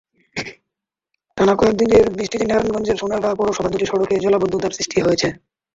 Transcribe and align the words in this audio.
টানা 1.37 1.53
কয়েক 1.55 1.75
দিনের 1.81 2.05
বৃষ্টিতে 2.15 2.45
নারায়ণগঞ্জের 2.47 2.99
সোনারগাঁ 3.01 3.37
পৌরসভার 3.39 3.71
দুটি 3.73 3.85
সড়কে 3.87 4.15
জলাবদ্ধতার 4.23 4.75
সৃষ্টি 4.77 4.97
হয়েছে। 5.01 5.27